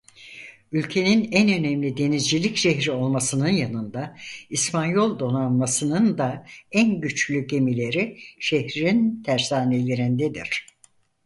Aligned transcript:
Ülkenin 0.71 1.31
en 1.31 1.49
önemli 1.59 1.97
denizcilik 1.97 2.57
şehri 2.57 2.91
olmasını 2.91 3.49
yanında 3.49 4.17
İspanyol 4.49 5.19
Donanması'nın 5.19 6.17
da 6.17 6.45
en 6.71 7.01
güçlü 7.01 7.47
gemileri 7.47 8.19
şehrin 8.39 9.23
tersanelerindedir. 9.23 10.65